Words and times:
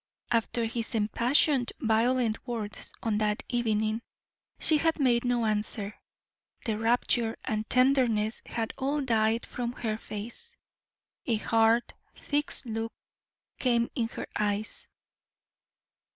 After 0.31 0.65
his 0.65 0.95
impassioned, 0.95 1.73
violent 1.79 2.47
words 2.47 2.91
on 3.03 3.19
that 3.19 3.43
evening, 3.49 4.01
she 4.57 4.77
had 4.79 4.99
made 4.99 5.23
no 5.23 5.45
answer; 5.45 5.93
the 6.65 6.75
rapture 6.79 7.37
and 7.45 7.69
tenderness 7.69 8.41
had 8.47 8.73
all 8.79 9.01
died 9.01 9.45
from 9.45 9.73
her 9.73 9.99
face 9.99 10.55
a 11.27 11.35
hard, 11.35 11.83
fixed 12.15 12.65
look 12.65 12.91
came 13.59 13.91
in 13.93 14.07
her 14.07 14.25
eyes. 14.35 14.87